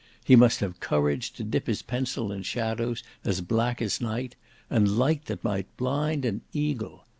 He 0.25 0.35
must 0.35 0.61
have 0.61 0.79
courage 0.79 1.31
to 1.33 1.43
dip 1.43 1.67
his 1.67 1.83
pencil 1.83 2.31
in 2.31 2.41
shadows 2.41 3.03
black 3.47 3.83
as 3.83 4.01
night, 4.01 4.35
and 4.67 4.97
light 4.97 5.25
that 5.25 5.43
might 5.43 5.67
blind 5.77 6.25
an 6.25 6.41
eagle. 6.53 7.05